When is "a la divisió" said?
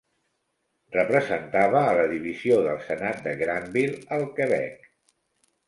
1.91-2.57